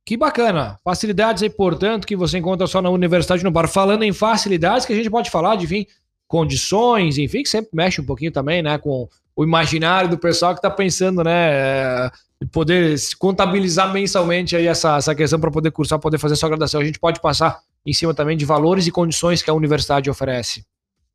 Que 0.06 0.15
bacana. 0.15 0.77
Facilidades 0.84 1.41
aí, 1.41 1.50
portanto, 1.50 2.06
que 2.06 2.15
você 2.15 2.38
encontra 2.38 2.68
só 2.68 2.84
na 2.84 2.91
Universidade 2.91 3.44
no 3.44 3.50
Bar. 3.50 3.68
Falando 3.68 4.03
em 4.03 4.13
facilidades, 4.13 4.86
que 4.86 4.94
a 4.94 4.96
gente 4.96 5.10
pode 5.10 5.32
falar 5.32 5.56
de, 5.56 5.65
enfim, 5.65 5.88
condições, 6.27 7.18
enfim, 7.18 7.41
que 7.41 7.50
sempre 7.50 7.72
mexe 7.74 8.00
um 8.00 8.06
pouquinho 8.06 8.32
também, 8.32 8.62
né, 8.62 8.77
com 8.77 9.10
o 9.39 9.43
imaginário 9.46 10.10
do 10.10 10.17
pessoal 10.17 10.51
que 10.53 10.60
está 10.60 10.69
pensando, 10.69 11.24
né, 11.24 11.31
é, 11.31 12.12
poder 12.51 12.93
contabilizar 13.17 13.89
mensalmente 13.93 14.53
aí 14.53 14.67
essa, 14.67 14.98
essa 14.98 15.15
questão 15.15 15.39
para 15.39 15.50
poder 15.50 15.72
cursar, 15.72 15.98
poder 15.98 16.17
fazer 16.17 16.36
sua 16.36 16.50
graduação. 16.50 16.81
A 16.81 16.84
gente 16.84 17.00
pode 17.00 17.22
passar 17.22 17.62
em 17.86 17.93
cima 17.93 18.13
também 18.13 18.36
de 18.36 18.43
valores 18.43 18.86
e 18.86 18.91
condições 18.91 19.41
que 19.41 19.50
a 19.50 19.53
universidade 19.53 20.10
oferece. 20.10 20.65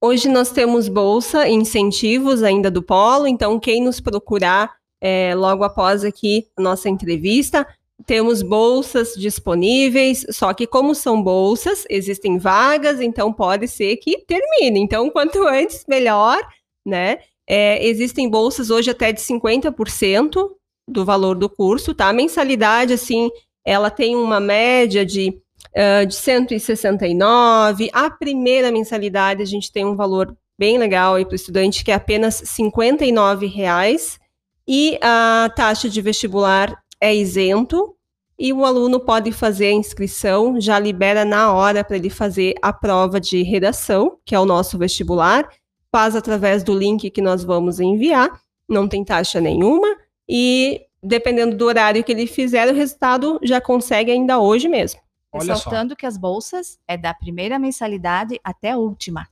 Hoje 0.00 0.26
nós 0.26 0.50
temos 0.50 0.88
bolsa 0.88 1.46
e 1.46 1.52
incentivos 1.52 2.42
ainda 2.42 2.70
do 2.70 2.82
Polo, 2.82 3.26
então 3.26 3.60
quem 3.60 3.84
nos 3.84 4.00
procurar 4.00 4.72
é, 5.02 5.34
logo 5.34 5.62
após 5.62 6.02
aqui 6.02 6.46
nossa 6.58 6.88
entrevista, 6.88 7.66
temos 8.06 8.40
bolsas 8.40 9.12
disponíveis, 9.18 10.24
só 10.30 10.54
que 10.54 10.66
como 10.66 10.94
são 10.94 11.22
bolsas, 11.22 11.84
existem 11.90 12.38
vagas, 12.38 13.02
então 13.02 13.30
pode 13.30 13.68
ser 13.68 13.98
que 13.98 14.24
termine. 14.26 14.80
Então, 14.80 15.10
quanto 15.10 15.42
antes, 15.46 15.84
melhor, 15.86 16.38
né? 16.86 17.18
É, 17.46 17.84
existem 17.86 18.28
bolsas 18.28 18.70
hoje 18.70 18.90
até 18.90 19.12
de 19.12 19.20
50% 19.20 20.50
do 20.88 21.04
valor 21.04 21.36
do 21.36 21.48
curso, 21.48 21.94
tá? 21.94 22.08
A 22.08 22.12
mensalidade, 22.12 22.92
assim, 22.92 23.30
ela 23.64 23.90
tem 23.90 24.16
uma 24.16 24.40
média 24.40 25.04
de, 25.04 25.30
uh, 25.70 26.06
de 26.06 26.14
169. 26.14 27.90
A 27.92 28.10
primeira 28.10 28.70
mensalidade, 28.70 29.42
a 29.42 29.46
gente 29.46 29.72
tem 29.72 29.84
um 29.84 29.96
valor 29.96 30.36
bem 30.58 30.78
legal 30.78 31.14
aí 31.14 31.24
para 31.24 31.32
o 31.32 31.36
estudante, 31.36 31.84
que 31.84 31.90
é 31.90 31.94
apenas 31.94 32.42
59 32.44 33.46
reais, 33.46 34.18
e 34.66 34.98
a 35.02 35.50
taxa 35.54 35.88
de 35.88 36.00
vestibular 36.00 36.78
é 37.00 37.14
isento, 37.14 37.94
e 38.38 38.52
o 38.52 38.64
aluno 38.64 38.98
pode 38.98 39.30
fazer 39.32 39.66
a 39.66 39.72
inscrição, 39.72 40.60
já 40.60 40.78
libera 40.78 41.24
na 41.24 41.52
hora 41.52 41.84
para 41.84 41.96
ele 41.96 42.10
fazer 42.10 42.54
a 42.62 42.72
prova 42.72 43.20
de 43.20 43.42
redação, 43.42 44.18
que 44.24 44.34
é 44.34 44.40
o 44.40 44.46
nosso 44.46 44.78
vestibular, 44.78 45.48
faz 45.94 46.16
através 46.16 46.64
do 46.64 46.76
link 46.76 47.08
que 47.08 47.22
nós 47.22 47.44
vamos 47.44 47.78
enviar, 47.78 48.28
não 48.68 48.88
tem 48.88 49.04
taxa 49.04 49.40
nenhuma, 49.40 49.86
e 50.28 50.80
dependendo 51.00 51.56
do 51.56 51.66
horário 51.66 52.02
que 52.02 52.10
ele 52.10 52.26
fizer, 52.26 52.68
o 52.68 52.74
resultado 52.74 53.38
já 53.44 53.60
consegue 53.60 54.10
ainda 54.10 54.40
hoje 54.40 54.68
mesmo. 54.68 54.98
Ressaltando 55.32 55.94
que 55.94 56.04
as 56.04 56.16
bolsas 56.16 56.80
é 56.88 56.96
da 56.96 57.14
primeira 57.14 57.60
mensalidade 57.60 58.40
até 58.42 58.72
a 58.72 58.76
última. 58.76 59.28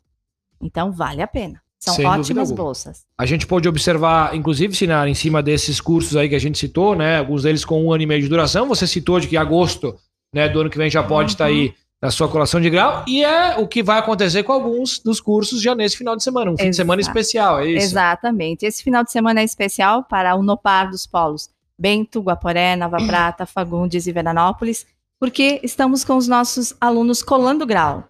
Então 0.61 0.93
vale 0.93 1.21
a 1.21 1.27
pena. 1.27 1.61
São 1.81 1.95
Sem 1.95 2.07
ótimas 2.07 2.53
bolsas. 2.53 3.05
A 3.19 3.27
gente 3.27 3.45
pode 3.45 3.69
observar, 3.69 4.33
inclusive, 4.37 4.73
Sinar, 4.73 5.09
em 5.09 5.15
cima 5.15 5.43
desses 5.43 5.81
cursos 5.81 6.15
aí 6.15 6.29
que 6.29 6.37
a 6.37 6.41
gente 6.41 6.59
citou, 6.59 6.95
né? 6.95 7.19
Alguns 7.19 7.43
deles 7.43 7.65
com 7.65 7.85
um 7.85 7.93
ano 7.93 8.05
e 8.05 8.07
meio 8.07 8.23
de 8.23 8.29
duração. 8.29 8.69
Você 8.69 8.87
citou 8.87 9.19
de 9.19 9.27
que 9.27 9.37
agosto 9.37 9.97
né, 10.33 10.49
do 10.49 10.61
ano 10.61 10.71
que 10.71 10.79
vem 10.79 10.89
já 10.89 11.03
pode 11.03 11.31
uhum. 11.31 11.35
estar 11.35 11.47
aí 11.47 11.75
na 12.03 12.11
sua 12.11 12.29
colação 12.29 12.61
de 12.61 12.69
grau, 12.69 13.05
e 13.07 13.23
é 13.23 13.57
o 13.57 13.69
que 13.69 13.81
vai 13.81 14.01
acontecer 14.01 14.43
com 14.43 14.53
alguns 14.53 14.99
dos 14.99 15.21
cursos 15.21 15.63
já 15.63 15.73
nesse 15.73 15.97
final 15.97 16.17
de 16.17 16.25
semana, 16.25 16.51
um 16.51 16.59
fim 16.59 16.71
de 16.71 16.75
semana 16.75 17.01
especial, 17.01 17.61
é 17.61 17.69
isso? 17.69 17.87
Exatamente. 17.87 18.67
Esse 18.67 18.83
final 18.83 19.05
de 19.05 19.13
semana 19.13 19.41
é 19.41 19.45
especial 19.45 20.03
para 20.03 20.35
o 20.35 20.43
Nopar 20.43 20.91
dos 20.91 21.07
Polos, 21.07 21.49
Bento, 21.79 22.21
Guaporé, 22.21 22.75
Nova 22.75 22.97
Prata, 23.07 23.47
Fagundes 23.47 24.09
e 24.09 24.13
Veranópolis, 24.13 24.85
porque 25.17 25.61
estamos 25.63 26.05
com 26.05 26.17
os 26.17 26.27
nossos 26.27 26.75
alunos 26.81 27.23
colando 27.23 27.65
grau. 27.65 28.09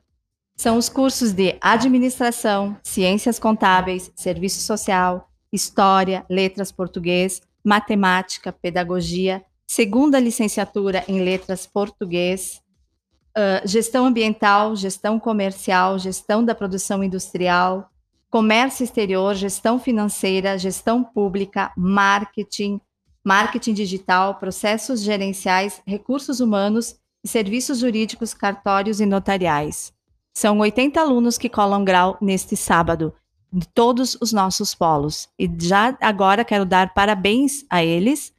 São 0.56 0.78
os 0.78 0.88
cursos 0.88 1.32
de 1.32 1.56
Administração, 1.60 2.74
Ciências 2.82 3.38
Contábeis, 3.38 4.10
Serviço 4.16 4.60
Social, 4.60 5.28
História, 5.52 6.24
Letras 6.30 6.72
Português, 6.72 7.42
Matemática, 7.62 8.52
Pedagogia, 8.52 9.44
segunda 9.66 10.18
licenciatura 10.18 11.04
em 11.06 11.20
Letras 11.20 11.66
Português, 11.66 12.61
uh, 13.36 13.66
gestão 13.66 14.06
ambiental, 14.06 14.74
gestão 14.76 15.18
comercial, 15.18 15.98
gestão 15.98 16.44
da 16.44 16.54
produção 16.54 17.02
industrial, 17.02 17.90
comércio 18.30 18.84
exterior, 18.84 19.34
gestão 19.34 19.78
financeira, 19.78 20.58
gestão 20.58 21.02
pública, 21.04 21.72
marketing, 21.76 22.80
marketing 23.24 23.74
digital, 23.74 24.36
processos 24.36 25.02
gerenciais, 25.02 25.82
recursos 25.86 26.40
humanos 26.40 26.96
e 27.24 27.28
serviços 27.28 27.78
jurídicos, 27.78 28.34
cartórios 28.34 29.00
e 29.00 29.06
notariais. 29.06 29.92
São 30.34 30.58
80 30.58 31.00
alunos 31.00 31.36
que 31.36 31.48
colam 31.48 31.84
grau 31.84 32.16
neste 32.20 32.56
sábado, 32.56 33.14
de 33.52 33.68
todos 33.68 34.16
os 34.20 34.32
nossos 34.32 34.74
polos. 34.74 35.28
E 35.38 35.50
já 35.60 35.96
agora 36.00 36.44
quero 36.44 36.64
dar 36.64 36.94
parabéns 36.94 37.66
a 37.68 37.84
eles 37.84 38.32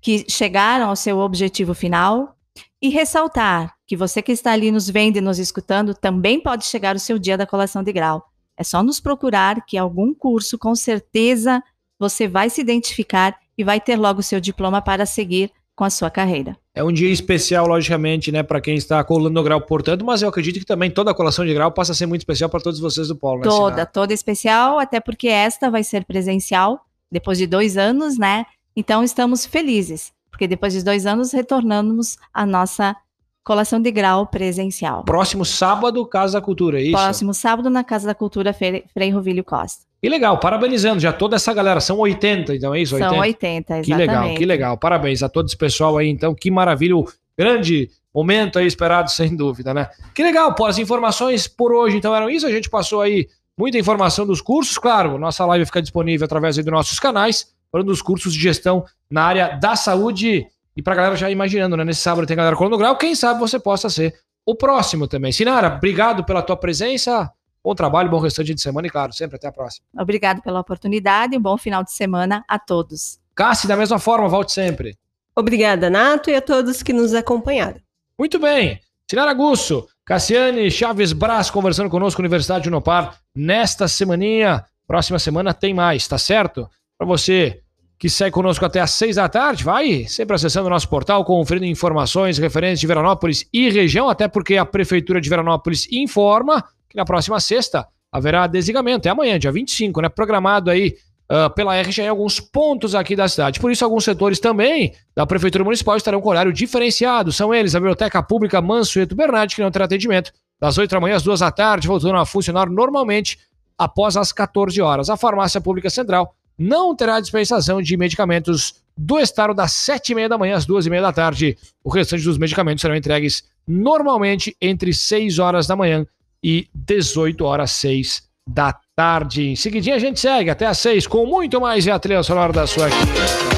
que 0.00 0.24
chegaram 0.28 0.88
ao 0.88 0.96
seu 0.96 1.18
objetivo 1.18 1.74
final 1.74 2.36
e 2.80 2.88
ressaltar 2.88 3.74
que 3.92 3.96
você 3.96 4.22
que 4.22 4.32
está 4.32 4.52
ali 4.52 4.70
nos 4.70 4.88
vendo 4.88 5.18
e 5.18 5.20
nos 5.20 5.38
escutando 5.38 5.92
também 5.92 6.40
pode 6.40 6.64
chegar 6.64 6.96
o 6.96 6.98
seu 6.98 7.18
dia 7.18 7.36
da 7.36 7.46
colação 7.46 7.82
de 7.82 7.92
grau. 7.92 8.24
É 8.56 8.64
só 8.64 8.82
nos 8.82 8.98
procurar 8.98 9.66
que 9.66 9.76
algum 9.76 10.14
curso, 10.14 10.56
com 10.56 10.74
certeza, 10.74 11.62
você 11.98 12.26
vai 12.26 12.48
se 12.48 12.62
identificar 12.62 13.36
e 13.56 13.62
vai 13.62 13.78
ter 13.78 13.96
logo 13.96 14.20
o 14.20 14.22
seu 14.22 14.40
diploma 14.40 14.80
para 14.80 15.04
seguir 15.04 15.50
com 15.76 15.84
a 15.84 15.90
sua 15.90 16.10
carreira. 16.10 16.56
É 16.74 16.82
um 16.82 16.90
dia 16.90 17.10
especial, 17.10 17.66
logicamente, 17.66 18.32
né, 18.32 18.42
para 18.42 18.62
quem 18.62 18.76
está 18.76 19.04
colando 19.04 19.38
o 19.38 19.42
grau, 19.42 19.60
portanto, 19.60 20.06
mas 20.06 20.22
eu 20.22 20.30
acredito 20.30 20.58
que 20.58 20.64
também 20.64 20.90
toda 20.90 21.10
a 21.10 21.14
colação 21.14 21.44
de 21.44 21.52
grau 21.52 21.70
passa 21.70 21.92
a 21.92 21.94
ser 21.94 22.06
muito 22.06 22.22
especial 22.22 22.48
para 22.48 22.60
todos 22.60 22.80
vocês 22.80 23.08
do 23.08 23.16
Polo, 23.16 23.40
né? 23.40 23.44
Toda, 23.44 23.72
Sinara? 23.72 23.84
toda 23.84 24.14
especial, 24.14 24.78
até 24.78 25.00
porque 25.00 25.28
esta 25.28 25.70
vai 25.70 25.84
ser 25.84 26.06
presencial, 26.06 26.80
depois 27.10 27.36
de 27.36 27.46
dois 27.46 27.76
anos, 27.76 28.16
né? 28.16 28.46
Então 28.74 29.04
estamos 29.04 29.44
felizes, 29.44 30.14
porque 30.30 30.48
depois 30.48 30.72
de 30.72 30.82
dois 30.82 31.04
anos 31.04 31.30
retornamos 31.30 32.16
à 32.32 32.46
nossa 32.46 32.96
colação 33.44 33.80
de 33.80 33.90
grau 33.90 34.26
presencial. 34.26 35.04
Próximo 35.04 35.44
sábado, 35.44 36.04
Casa 36.06 36.34
da 36.34 36.40
Cultura, 36.40 36.80
é 36.80 36.84
isso? 36.84 36.92
Próximo 36.92 37.34
sábado, 37.34 37.68
na 37.68 37.84
Casa 37.84 38.06
da 38.06 38.14
Cultura 38.14 38.52
Frei, 38.52 39.10
Rovilho 39.10 39.44
Costa. 39.44 39.84
Que 40.00 40.08
legal, 40.08 40.38
parabenizando 40.38 41.00
já 41.00 41.12
toda 41.12 41.36
essa 41.36 41.54
galera, 41.54 41.80
são 41.80 41.98
80, 41.98 42.56
então 42.56 42.74
é 42.74 42.80
isso? 42.80 42.98
São 42.98 43.18
80, 43.18 43.78
exatamente. 43.78 43.84
Que 43.84 43.94
legal, 43.94 44.34
que 44.34 44.46
legal. 44.46 44.76
Parabéns 44.78 45.22
a 45.22 45.28
todo 45.28 45.46
esse 45.46 45.56
pessoal 45.56 45.96
aí, 45.96 46.08
então. 46.08 46.34
Que 46.34 46.50
maravilha, 46.50 46.96
o 46.96 47.06
grande 47.38 47.88
momento 48.12 48.58
aí 48.58 48.66
esperado, 48.66 49.10
sem 49.12 49.36
dúvida, 49.36 49.72
né? 49.72 49.88
Que 50.12 50.22
legal, 50.22 50.54
pô, 50.54 50.66
as 50.66 50.78
informações 50.78 51.46
por 51.46 51.72
hoje, 51.72 51.96
então, 51.96 52.14
eram 52.14 52.28
isso. 52.28 52.46
A 52.46 52.50
gente 52.50 52.68
passou 52.68 53.00
aí 53.00 53.28
muita 53.56 53.78
informação 53.78 54.26
dos 54.26 54.40
cursos. 54.40 54.76
Claro, 54.76 55.18
nossa 55.18 55.46
live 55.46 55.66
fica 55.66 55.80
disponível 55.80 56.24
através 56.24 56.56
dos 56.56 56.66
nossos 56.66 56.98
canais, 56.98 57.52
falando 57.70 57.86
dos 57.86 58.02
cursos 58.02 58.32
de 58.34 58.40
gestão 58.40 58.84
na 59.08 59.22
área 59.22 59.56
da 59.56 59.76
saúde. 59.76 60.46
E 60.76 60.82
pra 60.82 60.94
galera 60.94 61.16
já 61.16 61.30
imaginando, 61.30 61.76
né? 61.76 61.84
Nesse 61.84 62.00
sábado 62.00 62.26
tem 62.26 62.36
galera 62.36 62.56
colando 62.56 62.78
grau. 62.78 62.96
Quem 62.96 63.14
sabe 63.14 63.40
você 63.40 63.58
possa 63.58 63.90
ser 63.90 64.14
o 64.44 64.54
próximo 64.54 65.06
também. 65.06 65.32
Sinara, 65.32 65.68
obrigado 65.68 66.24
pela 66.24 66.42
tua 66.42 66.56
presença. 66.56 67.30
Bom 67.64 67.74
trabalho, 67.74 68.10
bom 68.10 68.18
restante 68.18 68.54
de 68.54 68.60
semana 68.60 68.88
e, 68.88 68.90
claro, 68.90 69.12
sempre 69.12 69.36
até 69.36 69.46
a 69.46 69.52
próxima. 69.52 69.86
Obrigado 69.96 70.42
pela 70.42 70.58
oportunidade 70.58 71.34
e 71.34 71.38
um 71.38 71.42
bom 71.42 71.56
final 71.56 71.84
de 71.84 71.92
semana 71.92 72.44
a 72.48 72.58
todos. 72.58 73.20
Cassi, 73.34 73.68
da 73.68 73.76
mesma 73.76 73.98
forma, 73.98 74.28
volte 74.28 74.52
sempre. 74.52 74.98
Obrigada, 75.34 75.88
Nato, 75.88 76.28
e 76.28 76.34
a 76.34 76.42
todos 76.42 76.82
que 76.82 76.92
nos 76.92 77.14
acompanharam. 77.14 77.80
Muito 78.18 78.38
bem. 78.38 78.80
Sinara 79.08 79.32
Gusso, 79.32 79.86
Cassiane 80.04 80.70
Chaves 80.70 81.12
Braz 81.12 81.50
conversando 81.50 81.88
conosco, 81.88 82.20
Universidade 82.20 82.68
Unopar, 82.68 83.18
nesta 83.34 83.86
semaninha. 83.86 84.64
Próxima 84.86 85.18
semana 85.18 85.54
tem 85.54 85.72
mais, 85.72 86.06
tá 86.08 86.18
certo? 86.18 86.68
Para 86.98 87.06
você 87.06 87.62
que 88.02 88.10
segue 88.10 88.32
conosco 88.32 88.64
até 88.64 88.80
às 88.80 88.90
seis 88.90 89.14
da 89.14 89.28
tarde, 89.28 89.62
vai 89.62 90.06
sempre 90.08 90.34
acessando 90.34 90.66
o 90.66 90.70
nosso 90.70 90.88
portal, 90.88 91.24
conferindo 91.24 91.66
informações 91.66 92.36
referentes 92.36 92.80
de 92.80 92.86
Veranópolis 92.88 93.46
e 93.52 93.70
região, 93.70 94.08
até 94.08 94.26
porque 94.26 94.56
a 94.56 94.66
Prefeitura 94.66 95.20
de 95.20 95.30
Veranópolis 95.30 95.86
informa 95.88 96.64
que 96.90 96.96
na 96.96 97.04
próxima 97.04 97.38
sexta 97.38 97.86
haverá 98.10 98.48
desligamento. 98.48 99.06
É 99.06 99.12
amanhã, 99.12 99.38
dia 99.38 99.52
25, 99.52 100.00
né? 100.00 100.08
Programado 100.08 100.68
aí 100.68 100.96
uh, 101.30 101.48
pela 101.54 101.80
RGE 101.80 102.02
em 102.02 102.08
alguns 102.08 102.40
pontos 102.40 102.96
aqui 102.96 103.14
da 103.14 103.28
cidade. 103.28 103.60
Por 103.60 103.70
isso, 103.70 103.84
alguns 103.84 104.02
setores 104.02 104.40
também 104.40 104.92
da 105.14 105.24
Prefeitura 105.24 105.62
Municipal 105.62 105.96
estarão 105.96 106.20
com 106.20 106.28
horário 106.28 106.52
diferenciado. 106.52 107.30
São 107.30 107.54
eles 107.54 107.76
a 107.76 107.78
Biblioteca 107.78 108.20
Pública 108.20 108.60
Mansueto 108.60 109.14
Bernardi, 109.14 109.54
que 109.54 109.62
não 109.62 109.70
terá 109.70 109.84
atendimento 109.84 110.32
das 110.60 110.76
8 110.76 110.90
da 110.90 110.98
manhã 110.98 111.14
às 111.14 111.22
2 111.22 111.38
da 111.38 111.52
tarde, 111.52 111.86
voltando 111.86 112.16
a 112.16 112.26
funcionar 112.26 112.68
normalmente 112.68 113.38
após 113.78 114.16
as 114.16 114.32
14 114.32 114.82
horas. 114.82 115.08
A 115.08 115.16
Farmácia 115.16 115.60
Pública 115.60 115.88
Central 115.88 116.34
não 116.62 116.94
terá 116.94 117.20
dispensação 117.20 117.82
de 117.82 117.96
medicamentos 117.96 118.82
do 118.96 119.18
estado 119.18 119.52
das 119.52 119.72
7h30 119.72 120.28
da 120.28 120.38
manhã 120.38 120.56
às 120.56 120.66
2h30 120.66 121.00
da 121.00 121.12
tarde. 121.12 121.58
O 121.82 121.90
restante 121.90 122.24
dos 122.24 122.38
medicamentos 122.38 122.82
serão 122.82 122.94
entregues 122.94 123.44
normalmente 123.66 124.56
entre 124.60 124.92
6 124.92 125.38
horas 125.38 125.66
da 125.66 125.74
manhã 125.74 126.06
e 126.42 126.68
18 126.74 127.44
horas 127.44 127.72
6 127.72 128.22
da 128.46 128.74
tarde. 128.94 129.48
Em 129.48 129.56
seguidinha 129.56 129.96
a 129.96 129.98
gente 129.98 130.20
segue 130.20 130.50
até 130.50 130.66
às 130.66 130.78
6 130.78 131.06
com 131.06 131.26
muito 131.26 131.60
mais 131.60 131.86
e 131.86 131.90
a 131.90 131.98
trilha 131.98 132.22
sonora 132.22 132.52
da 132.52 132.66
sua 132.66 132.86
aqui. 132.86 133.51